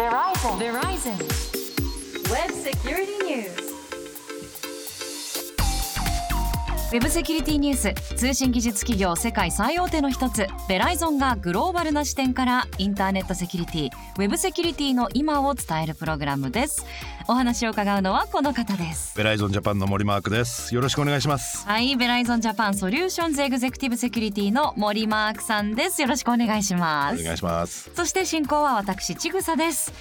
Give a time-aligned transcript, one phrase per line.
[0.00, 0.58] Verizon.
[0.58, 2.30] Verizon.
[2.30, 3.69] Web Security News.
[6.90, 16.84] ウェブセキュリティニュース通信技術企業世界最大手の一つベライゾンがグローバルな視点からインターネットセキュリティウェブセキュリティの今を伝えるプログラムです。
[17.28, 19.16] お話を伺うのはこの方です。
[19.16, 20.74] ベライゾンジャパンの森マークです。
[20.74, 21.64] よろしくお願いします。
[21.64, 26.02] はいベライゾンジャパンソリューションズエグゼクティブセキュリティの森マークさんです。
[26.02, 27.20] よろしくお願いします。
[27.20, 27.92] お願いします。
[27.94, 29.92] そして進行は私ちぐさです。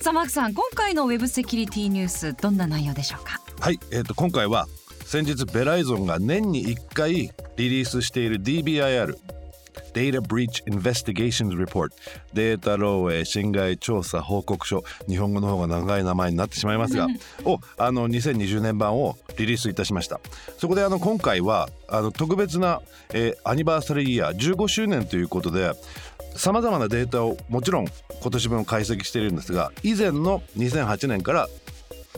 [0.00, 3.38] さあマークさん今回のウェブセキュリティニュースどんな内容でしょうか？
[3.60, 4.66] はいえっ、と今回は
[5.04, 9.16] 先日ベライゾンが年に1回リリースしている DBIR
[9.92, 11.90] Data Breach Investigations Report
[12.32, 14.82] データ漏洩侵害調査報告書。
[15.08, 17.06] 日本語の方が長い名前になってしまいますが。
[17.44, 20.20] をあの2020年版をリリースいたしました。
[20.58, 22.80] そこであの今回はあの特別な、
[23.12, 25.72] えーアニバーサリーイヤー15周年ということで
[26.36, 27.86] さまざまなデータをもちろん
[28.20, 31.48] 今年分解析しているんですが以前の2008年から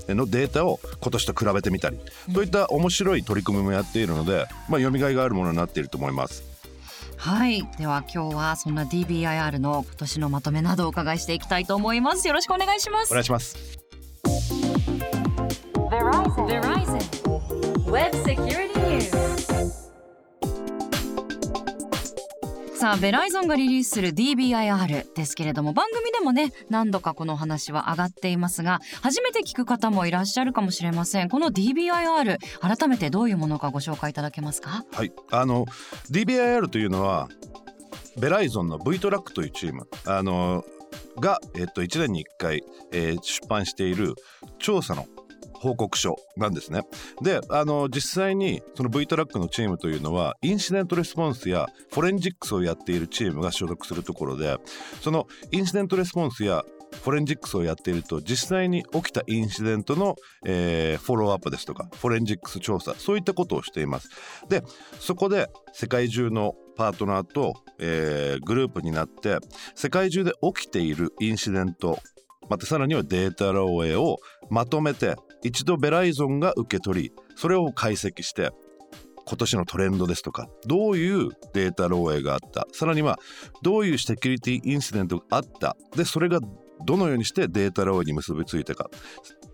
[0.09, 1.99] のデータを今年と比べてみたり、
[2.33, 6.55] そういった面白い取り組みもやっているので、まあ、読みがいがあるものになっていると思います。
[7.17, 13.57] はいでは今日はそんな DBIR の今年のまとめなどをお伺いしていきたいと思いますよろしくお願いしますお願いします。
[15.91, 16.47] Verizon.
[16.49, 17.91] Verizon.
[17.91, 19.54] Web Security News.
[22.85, 31.31] さあベライゾンがリリースする DBIR ですけれども番組でもね何度かこの話は上がっていますが初めて聞く方もいらっしゃるかもしれません。
[31.31, 34.85] この DBIR 改めてどういうものかご紹介いただけますか？
[34.93, 35.65] はい、あの
[36.11, 37.31] DBIR というのは
[38.19, 39.89] ベライゾンの V トラックというチーム。
[40.05, 40.63] あの
[41.19, 42.63] が、えっと、1年に1回、
[42.93, 44.15] えー出版している
[44.59, 45.07] 調査の
[45.65, 46.83] 報告書なんですね。
[47.23, 54.59] であの実際にその V トラックのチームというのはインシデントレスポンスやフォレンジックスをやっているチームが所属するところで
[55.01, 56.63] そのインシデントレスポンスや
[57.03, 64.09] forensics をやっていると実際に起きたインシデントの、えーフォローアップですとか forensics 調査そういったことをしています。
[64.49, 64.63] で
[65.01, 69.39] そこで世界中のパートナーと、えーグループになって
[69.75, 71.99] 世界中で起きているインシデント
[72.49, 74.19] またさらにはデータ漏洩を
[74.51, 78.51] まとめて一度ベライゾンが受け取りそれを解析して
[79.27, 82.67] 今年のトレンドですとかどういうデータ漏洩があった。
[82.73, 83.19] さらには
[83.63, 85.77] どういうセキュリティインシデントがあった。
[85.97, 86.41] でそれが
[86.85, 88.91] どのようにしてデータ漏洩に結びついたか。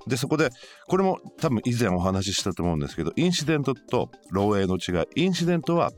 [0.06, 0.50] でそこで
[0.88, 5.24] これも多分以前お話ししたと思うんですけどインシデントと漏洩の違い。
[5.24, 5.92] インシデントは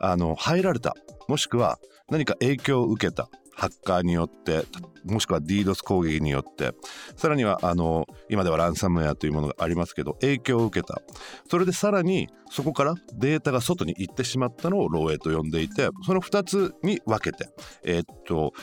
[0.00, 0.94] あの入られた。
[1.28, 1.78] もしくは
[2.10, 3.28] 何か影響を受けた。
[3.60, 4.64] ハッカーによって
[5.04, 6.72] もしくは DDoS 攻撃によって
[7.14, 11.02] さらにはあの今ではランサムウェアというものがありますけど影響を受けた。
[11.50, 17.50] それでさらにそこからデータが外に行ってしまったのを漏洩と呼んでいてその2つに分けて
[17.84, 18.54] えーっと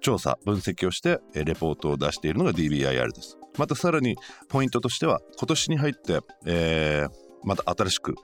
[0.00, 3.36] 調査分析をしてレポートを出しているのが DBIR です。
[3.58, 4.16] またさらに
[4.48, 8.14] ポイントとしては今年に入って、えーまた新しく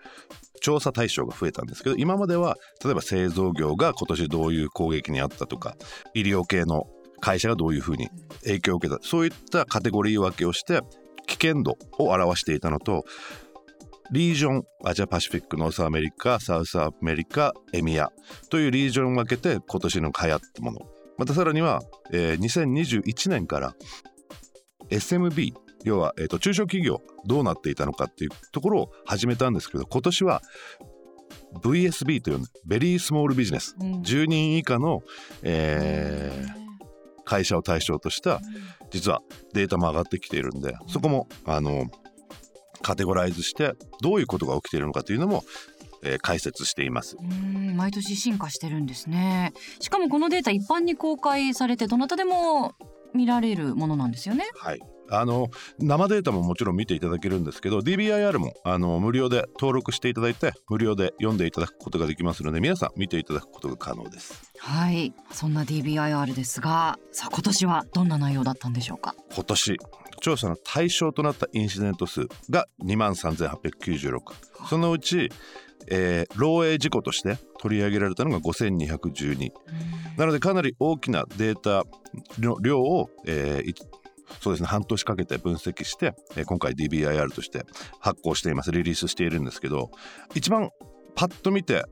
[0.60, 5.76] 調査対象が増えたんですけど今までは例えば製造業が今年どういう攻撃にあったとか
[6.14, 6.86] 医療系の
[7.20, 8.10] 会社がどういうふうに
[8.44, 10.80] 影響を受けたそういったカテゴリー分けをして
[11.26, 13.04] 危険度を表していたのと
[14.10, 18.10] リージョンアジアパシフィックノースアメリカサウスアメリカ EMEA
[18.50, 20.80] というリージョンを分けて今年の流行ったもの。
[21.16, 21.80] またさらには、
[22.12, 23.74] えー2021年から
[24.90, 30.42] SMB 要は、えーと中小企業どうなっていたのかっていうところを始めたんですけど今年は
[31.62, 34.00] VSB というベリースモールビジネスうん。
[34.02, 35.02] 10人以下の、
[35.42, 36.62] えー
[37.24, 38.40] 会社を対象とした
[38.90, 39.20] 実は
[39.54, 41.86] データも上がってきているんでそこもあの
[42.82, 45.44] カテゴライズしてどういうことが起きているのかというのも、
[46.02, 47.16] えー解説しています。
[47.16, 47.76] うん。
[47.76, 49.52] 毎年進化してるんですね。
[49.78, 52.74] しかもこのデータ一般に公開されてどなたでも
[53.14, 54.44] 見られるものなんですよね。
[54.56, 54.80] はい
[55.14, 64.52] あの生データももちろん見ていただけるんですけど DBIR もあの無料で登録していただいて無料で読んでいただくことができますので皆さん見ていただくことが可能です。
[64.58, 65.12] はい。
[65.30, 69.14] そんな DBIR ですがさあ今年はどんな内容だったんでしょうか？
[69.34, 69.76] 今年
[70.20, 74.20] 調査の対象となったインシデント数が2万3896
[74.68, 75.30] そのうち、
[75.88, 79.50] えー漏洩事故として取り上げられたのが5212
[80.16, 81.84] なのでかなり大きなデータ
[82.38, 83.74] の量を、えーい
[84.42, 84.68] そうですね。
[84.68, 87.64] 半年かけて分析して、えー今回 DBIR として
[88.00, 88.72] 発行しています。
[88.72, 89.90] リリースしているんですけど
[90.34, 90.70] 一番
[91.14, 91.84] パッと見て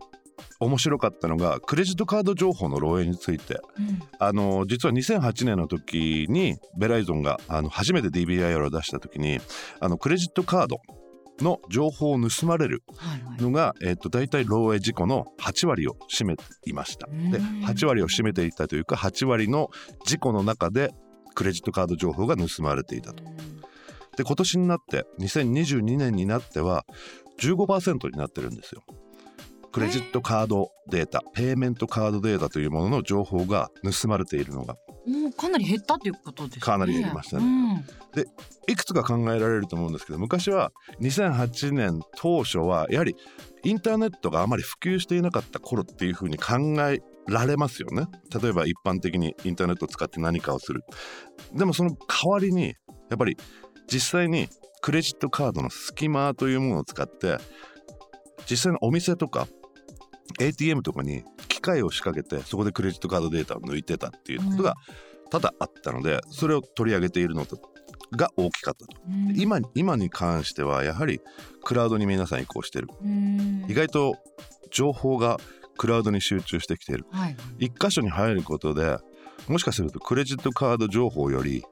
[0.59, 3.61] 面白かったのがクレジットカード情報の漏洩について。
[3.79, 4.01] うん。
[4.19, 9.39] あの実は2008年の時にベライゾンがあの初めて DBIR を出した時に
[9.81, 10.79] あのクレジットカード
[11.41, 13.43] の情報を盗まれるはいはい。
[13.43, 17.07] のが、えっと大体漏洩事故の8割を占めていました。
[17.07, 17.65] でうん。
[17.65, 19.71] 8割を占めていたというか8割の
[20.05, 20.93] 事故の中で
[21.35, 23.23] クレジットカード情報が盗まれていたと。
[24.17, 26.85] で今年になって2022年になっては
[27.41, 28.83] 15%になってるんですよ。
[29.73, 34.75] クレジットカードデータ、ペイメントカードデータというものの情報が盗まれているのが
[35.07, 36.61] もうかなり減ったということですね。
[36.61, 38.25] かなり減りましたねうん
[38.67, 43.17] いくつか考えられると思うんですけど昔は2008年当初はやはり
[43.65, 48.07] インターネットがあまり普及していなかった頃っていうふうに考えられますよね。
[48.41, 50.83] 例えば一般的にインターネットを使って何かをする。
[51.53, 52.75] でもその代わりに
[53.09, 53.37] やっぱり
[53.93, 54.49] 実際に
[54.83, 57.39] クレジットカードのスキマというものを使って
[58.49, 59.47] 実際のお店とか
[60.41, 64.75] ATM とかに機械を仕掛けてそこでクレジットカードデータを抜いてたっていうことが
[65.31, 67.59] 多々あったのでそれを取り上げているのと
[68.17, 69.01] が大きかったと。
[69.09, 69.35] うん。
[69.37, 71.21] 今今に関してはやはり
[71.63, 72.89] クラウドに皆さん移行してる。
[73.03, 73.67] うん。
[73.69, 74.17] 意外と
[74.71, 75.39] 情報が
[75.81, 77.07] クラウドに集中してきている。
[77.11, 77.37] はい。
[77.59, 78.99] 一箇所に入ることで
[79.49, 81.65] もしかするとクレジットカード情報より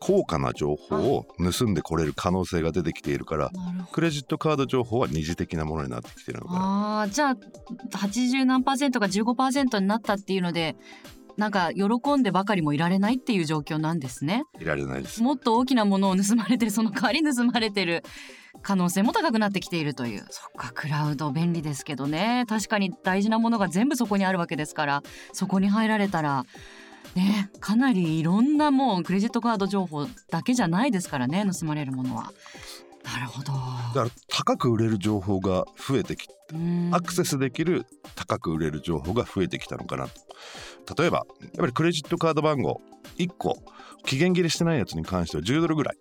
[0.00, 3.52] 高価な情報を盗んでこれる可能性が出てきているから
[3.92, 7.02] クレジットカード情報は二次的なものになってきているのかな。
[7.02, 7.36] あーじゃあ
[7.96, 10.74] 80何パーセントが15%になったっていうので
[11.36, 14.44] なんか喜んでばかりもいられないっていう状況なんですね。
[14.60, 15.22] いられないです。
[15.22, 18.02] もっと大きなものを盗まれてるその代わり盗まれてる
[18.62, 20.24] 可能性も高くなってきているという。
[20.30, 22.44] そっかクラウド便利ですけどね。
[22.48, 25.02] 確かに大事なものが全部そこにあるわけですから
[25.32, 26.44] そこに入られたら
[27.14, 32.32] ねかなりいろんなもうクレジットカード情報だけじゃないですからね盗まれるものは。
[33.16, 33.52] なるほど。
[33.52, 33.58] だ
[33.94, 36.90] から高く売れる情報が増えてきうん。
[36.92, 40.06] アクセスできる高く売れる情報が増えてきたのかな
[40.84, 41.02] と。
[41.02, 42.82] 例えばやっぱりクレジットカード番号
[43.16, 43.56] 1個
[44.04, 45.96] 期限切れしてないやつに関しては10ドルぐらい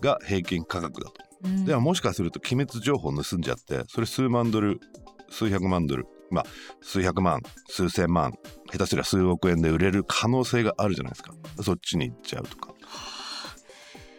[0.00, 1.14] が平均価格だと。
[1.44, 1.64] うん。
[1.66, 4.80] ではもしかすると機密情報を盗んじゃってそれ数万ドル
[5.28, 6.44] 数百万ドルまあ
[6.80, 8.32] 数百万数千万
[8.72, 11.34] 下手すりゃ数億円で売れる可能性があるじゃないですか。
[11.62, 12.72] そっちに行っちゃうとか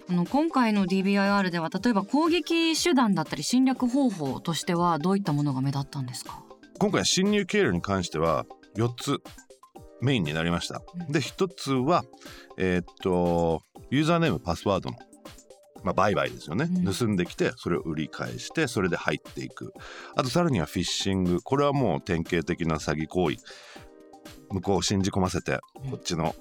[0.09, 6.41] あの今回の DBIR では例えば攻撃手段だったり侵略方法としてはどういったものが目立ったんですか？
[6.79, 8.45] 今回侵入経路に関しては
[8.77, 9.19] 4つ
[9.99, 10.81] メインになりました。
[11.07, 11.11] うん。
[11.11, 12.05] で1つは
[12.57, 14.97] えーっとユーザーネームパスワードの
[15.83, 16.93] まあ、売買ですよね、うん。
[16.93, 19.73] 盗んできてそれを売り返してそれで入っていく。
[20.15, 21.39] あとさらにはフィッシング。
[21.41, 23.37] これはもう典型的な詐欺行為。
[24.49, 25.91] 向こうを信じ込ませてうん。
[25.91, 26.33] こっちの、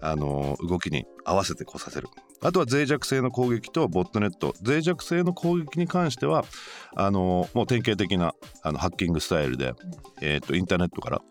[0.00, 2.08] あのー動きに合わせてこさせる
[2.44, 4.54] あとは脆弱性の攻撃とボットネット。
[4.62, 6.44] 脆弱性の攻撃に関しては
[6.94, 9.72] あのーもう典型的なあのハッキングスタイルで、
[10.20, 11.22] えー、とインターネットから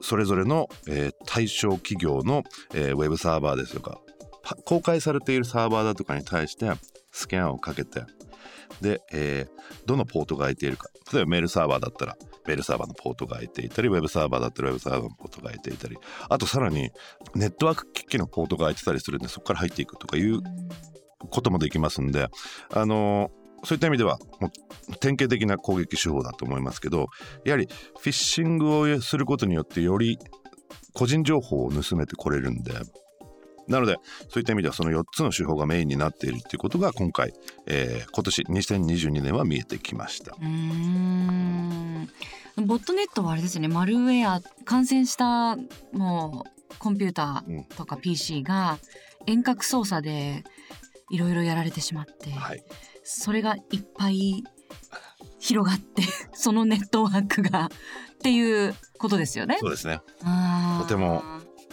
[0.00, 2.42] それぞれの、えー対象企業の、
[2.74, 4.00] えーウェブサーバーですとか
[4.42, 6.70] は公開されているサーバーだとかに対して
[7.12, 8.02] スキャンをかけて
[8.80, 10.88] で、えーどのポートが空いているか。
[11.12, 12.16] 例えばメールサーバーだったら
[12.46, 15.96] メールサーバーのポートが空いていたりウェブサーバーだったらウェブサーバーのポートが空いていたり
[16.28, 16.90] あとさらに
[17.34, 20.40] ネットワーク機器のポートが空いてたりするんでそこから入っていくとかいう
[21.30, 22.28] こともできますんで
[22.74, 23.30] あの
[23.64, 24.18] そういった意味では
[25.00, 27.06] 典型的な攻撃手法だと思いますけど
[27.44, 27.68] やはり
[27.98, 30.18] フィッシングをすることによってより
[30.94, 32.72] 個人情報を盗めてこれるんで
[33.68, 33.96] なので
[34.28, 37.32] そういった意味ではその4つの手法がメインになっているっていうことが今回、
[37.66, 40.32] えー今年2022年は見えてきました。
[40.32, 42.08] うーん。
[42.66, 45.56] ボットネットはあれですねマルウェア感染した
[45.92, 47.60] もうコンピュータうん。
[47.60, 48.78] ーとか PC が
[49.26, 50.44] 遠隔操作で
[51.10, 52.62] いろいろやられてしまって、はい、
[53.04, 54.42] それがいっぱい
[55.38, 56.02] 広がって
[56.32, 57.68] そのネットワークがっ
[58.22, 59.56] ていうことですよね。
[59.60, 60.00] そうですね。
[60.80, 61.22] とても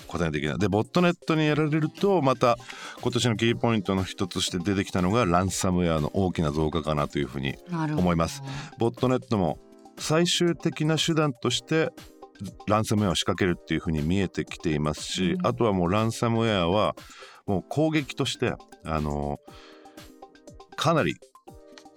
[0.09, 2.57] 答え的なでボットネットにやられるとまた
[3.01, 8.41] 今年のキーポイントの一つとして出てきたのがランサムウェアの大きな増加かなというふうに思います。
[8.79, 9.59] ボットネットも
[9.97, 11.91] 最終的な手段として
[12.67, 15.47] ランサムウェアを仕掛けるっていうふうに見えてきていますし、うん。
[15.47, 16.95] あとはもうランサムウェアは
[17.45, 18.53] もう攻撃として
[18.85, 19.39] あの
[20.75, 21.15] かなり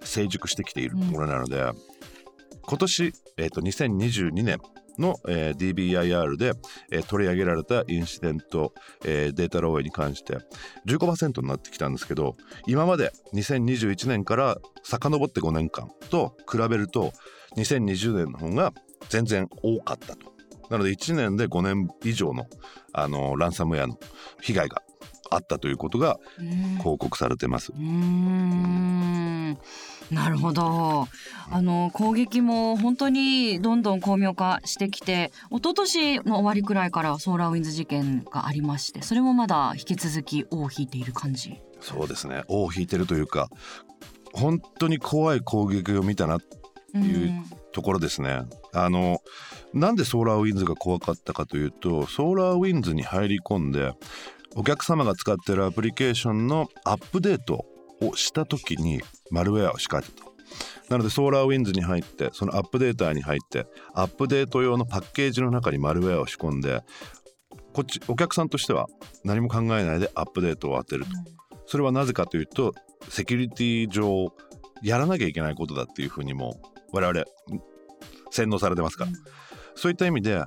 [0.01, 1.63] 成熟してきているものなので、
[2.65, 4.59] 今年、えー、と2022年
[4.97, 6.53] の、えー DBIR で、
[6.91, 8.73] えー取り上げられたインシデント、
[9.05, 10.37] えーデータ漏洩に関して
[10.85, 12.35] 15%になってきたんですけど
[12.67, 17.13] 今まで2021年から遡って5年間と比べると
[17.57, 18.73] 2020年の方が
[19.09, 20.33] 全然多かったと。
[20.69, 22.47] なので1年で5年以上の
[22.93, 23.99] あのランサムウェアの
[24.41, 24.81] 被害が
[25.33, 27.71] あったということがうん報告されてます。
[27.71, 29.57] うーん
[30.11, 31.07] なるほど
[31.49, 41.61] あの攻撃も本当にどんどん巧妙化してきて一昨年の終わりくらいからソーラーウィンズ事件がありましてそれもまだ引き続き尾を引いている感じ？
[41.79, 43.49] そうですね尾を引いてるというか
[44.33, 46.37] 本当に怖い攻撃を見たな
[46.95, 48.41] いうところですね。
[48.71, 49.19] あの
[49.73, 53.93] なんでソーラーウィンズが怖かったかというとソーラーウィンズに入り込んで
[54.55, 57.65] お客様が使っているアプリケーションのアップデート
[58.01, 60.33] をした時にマルウェアを仕掛けたと。
[60.89, 66.81] なのでソーラーウィンズに入ってそのアップデーターに入ってアップデート用のパッケージの中にマルウェアを仕込んで
[67.73, 68.87] こっちお客さんとしては
[69.23, 71.11] 何も考えないでアップデートを当てると。
[71.65, 72.73] それはなぜかというと
[73.09, 74.33] セキュリティ上
[74.83, 77.23] やらなきゃいけないことだっていうふうにも我々
[78.29, 79.11] 洗脳されてますから、
[79.75, 80.43] そういった意味で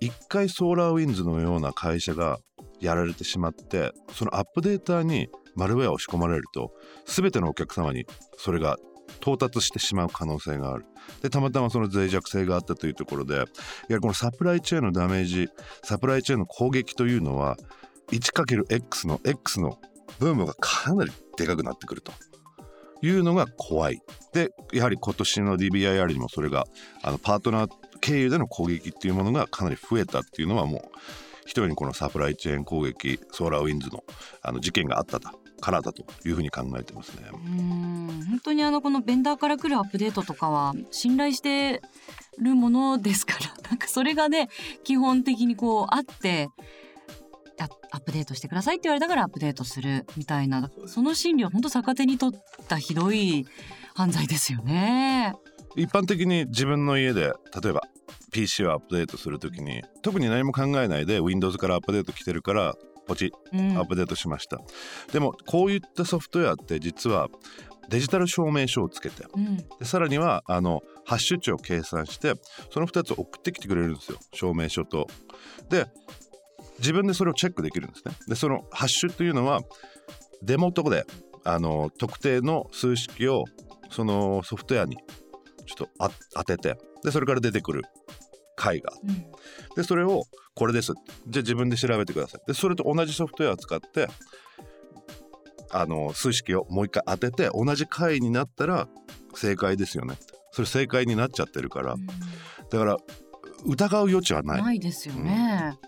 [0.00, 2.38] 一回ソーラーウィンズのような会社が
[2.80, 6.72] やられてしまってそのアップデータにマルウェアを仕込まれると
[7.06, 8.06] 全てのお客様に
[8.36, 8.76] それが
[9.20, 10.86] 到達してしまう可能性がある。
[11.22, 13.44] でたまたまその脆弱性があったというところで
[13.88, 15.48] いやこのサプライチェーンのダメージ
[15.82, 17.56] サプライチェーンの攻撃というのは
[18.12, 19.78] 1×X の X の
[20.18, 22.12] ブームがかなりでかくなってくると。
[23.02, 24.02] いうのが怖い。
[24.34, 26.66] でやはり今年の DBIR にもそれが
[27.02, 27.70] あのパートナー
[28.00, 30.82] 経由での攻撃っていうものがかなり増えたっていうのはもう
[31.50, 34.04] 一人にこのサプライチェーン攻撃ソーラーウィンズの
[34.40, 37.24] あの事件があったからだというふうに考えてますね。
[37.32, 41.82] うん本当にあのこのベンダーから来るアップデートとかは信頼して
[42.38, 44.48] るものですから なんかそれがね
[44.84, 46.50] 基本的にこうあって
[47.58, 53.44] アップデートしてくださいって言われたからアップデートするみたいなその心理は本当逆手に取ったひどい
[53.94, 55.34] 犯罪ですよね。
[55.74, 57.82] 一般的に自分の家で例えば
[58.30, 62.74] PC をアップデートするときに特に何も考えないで Windows からアップデート来てるから
[63.06, 63.76] ポチうん。
[63.76, 64.58] アップデートしました、
[65.12, 67.28] でもこういったソフトウェアって実は
[67.88, 69.56] デジタル証明書をつけてうん。
[69.56, 72.34] でさらにはあのハッシュ値を計算して
[72.72, 74.18] その2つを送ってきてくれるんですよ。
[74.32, 75.08] 証明書と。
[75.68, 75.86] で
[76.78, 78.14] 自分でそれをチェックできるんですね。
[78.28, 79.60] でそのハッシュというのは
[80.42, 81.04] デモとで
[81.44, 83.44] あの特定の数式を
[83.90, 84.96] そのソフトウェアに
[85.66, 87.82] ちょっとあ当ててでそれから出てくる
[88.60, 89.24] 解がうん。
[89.74, 90.24] でそれを
[90.54, 90.92] これです。
[91.26, 92.46] じゃあ自分で調べてください。
[92.46, 94.08] でそれと同じソフトウェアを使って
[95.70, 98.88] あの数式をもう一回当てて同じ解になったら
[99.34, 100.18] 正解ですよね
[100.52, 101.96] それ正解になっちゃってるから。
[102.70, 102.96] だから
[103.64, 105.78] 疑う余地はない、ないですよね。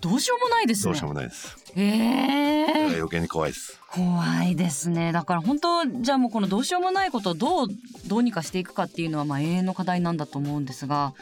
[0.00, 0.92] どうしようもないですね。
[0.92, 5.12] どうしようもないです、ええ余計に怖いです怖いですね。
[5.12, 7.68] だから本当じゃあもうこのどうしようもないことをどう
[8.06, 11.14] どうにかしていくかっていうのはまあ永遠の課題なんだと思うんですが、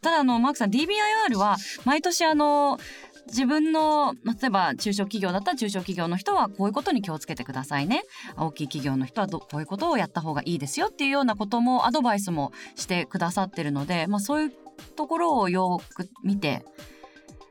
[0.00, 2.78] ただあのマークさん DBIR は毎年あの
[3.26, 8.02] 自分のまあ例えば中小企業だったら中小企業の人はこういうことに気をつけてくださいね
[8.36, 14.52] 大きい企業の人はどこういうことをやった方がいいですよっていうようなこともアドバイスもしてくださってるので、まあ、そういう
[14.96, 16.64] ところをよく見て、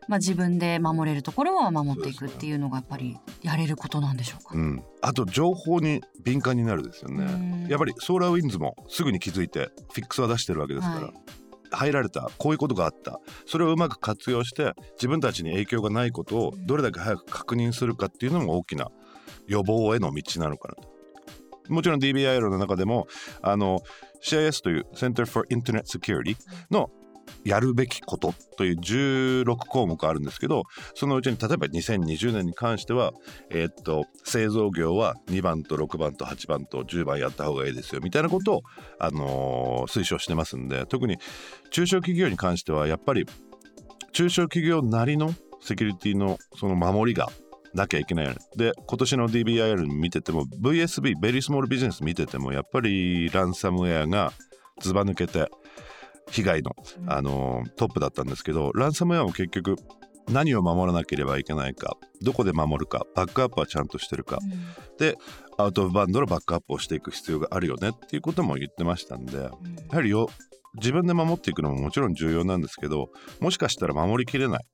[0.09, 4.55] まあ、自分で守れるところは守っていくっていうのがやっぱりやれることなんでしょうか。
[4.55, 7.17] うん、あと情報に敏感になるですようん。
[7.17, 11.13] ねやっぱりソーラーウィンズもすぐに気づいてフィックスは出してるわけですから、はい。
[11.71, 13.19] 入られたこういうことがあった。
[13.45, 18.89] それをうまく活用して自分たちに影響がないことをどれだけ早く確認するかっていうのも大きな
[19.45, 20.89] 予防への道なのかなと。
[21.71, 23.07] もちろん DBIR の中でも
[23.43, 23.81] あの
[24.23, 26.35] CIS という Center for Internet Security
[26.71, 26.89] の
[27.45, 33.13] やるべきことという16項目あるんですけどそのうちに例えば2020年に関しては、
[33.49, 38.61] えーっと製造業は2番と6番と8番と10番やった方がいいですよみたいなことを、
[38.99, 41.17] あのー推奨してますんで特に
[41.71, 43.25] 中小企業に関してはやっぱり
[44.11, 47.29] 中小企業なりのセキュリティのその守りが
[47.73, 48.25] なきゃいけない。
[48.25, 54.31] よねで今年の DBIR 見てても VSB ベリースモールビジネス見ててもやっぱりランサムウェアが
[54.81, 55.49] ずば抜けて
[56.31, 56.75] 被害の、
[57.07, 59.75] あのートップだったんですけどランサムウェアも結局
[60.29, 64.39] 何を守らなければいけないかどこで守るかバックアップはちゃんとしてるか。
[64.97, 65.15] で
[65.57, 69.51] アウト・オブ・バンドのバックアップをしていく必要があるよねっていうことも言ってましたんでや
[69.91, 70.29] はりよ
[70.75, 73.09] 自分で守っていくのももちろん重要なんですけど
[73.39, 74.65] もしかしたら守りきれない。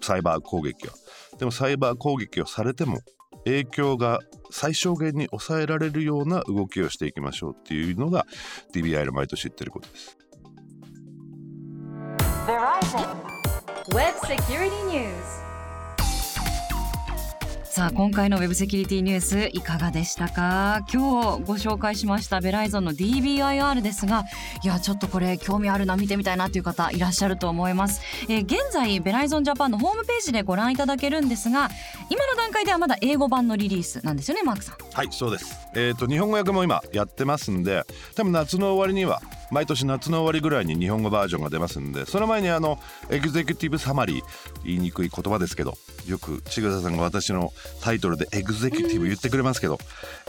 [0.00, 0.94] サイバー攻撃は。
[1.38, 3.00] でもサイバー攻撃をされても
[3.44, 8.26] 影響が最小限に抑えられるような動きをしていきましょうっていうのが
[8.72, 10.16] DBI の毎年言ってることです
[17.62, 20.80] さあ今回のウェブセキュリティニュースいかがでしたか？
[20.92, 24.24] 今日ご紹介しましたベライゾンの DBIR ですが
[24.62, 31.68] いやちょっとこれ興味あるな見てみたいなという方いらっしゃると思います、えー現在ベライゾンジャパンのホームページでご覧いただけるんですが
[32.10, 34.76] 今の段階ではまだ英語版のリリースなんですよねマークさん。
[34.92, 35.68] はいそうです。
[35.76, 37.82] えっ、と日本語訳も今やってますんで
[38.14, 39.20] 多分夏の終わりには
[39.54, 42.78] 毎年夏の終わりぐらいに日本語バージョンが出ますんでその前にあの
[43.08, 44.24] executive summary
[44.64, 45.74] 言いにくい言葉ですけど
[46.06, 49.78] よく千草さんが私のタイトルで executive 言ってくれますけど、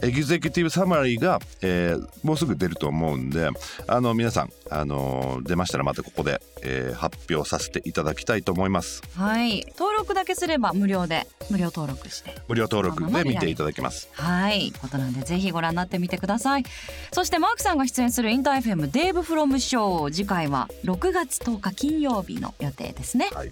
[0.01, 3.49] executive summary が、えーもうすぐ出ると思うんで
[3.87, 9.01] あの皆さん、あの出ましたらまたここで、えー発表させていただきたいと思います。
[9.15, 9.65] はい。
[9.77, 12.35] 登録だけすれば無料で無料登録して。
[12.47, 14.07] 無料登録で見ていただきます。
[14.13, 14.71] はい。
[14.81, 16.63] ことなんでぜひご覧になってみてください。
[17.11, 20.13] そしてマークさんが出演するインター FM Dave Fromm Show。
[20.13, 23.29] 次回は6月10日金曜日の予定ですね。
[23.33, 23.51] はい、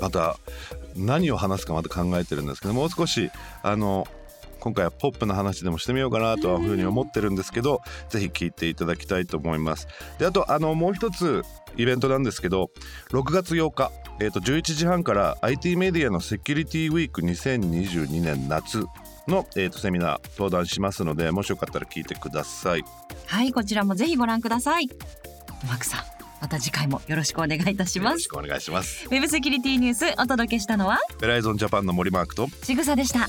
[0.00, 0.38] また
[0.96, 3.30] 何を話すかまた考えてるんですけどもう少し
[3.62, 4.08] あの
[4.58, 9.86] 今回はポップな話でもしてみようかなとはふうに思ってるんですけどぜひ聞いていただきたいと思います。
[10.18, 11.42] であとあのもう一つ
[11.76, 12.70] イベントなんですけど
[13.10, 18.86] 6月8日、えー、と11時半から IT メディアのセキュリティウィーク2022年夏。
[19.28, 22.84] の、えー、とセミナー登壇しますのでもしよかったら聞いてください。
[23.26, 24.88] はいこちらもぜひご覧ください。
[25.66, 26.00] マークさん
[26.40, 28.10] また次回もよろしくお願いいたします。
[28.10, 29.06] よろしくお願いします。
[29.06, 30.98] ウェブセキュリティニュースお届けしたのは？
[31.20, 32.48] ベライゾンジャパンの森マークと。
[32.64, 33.28] ちぐさでした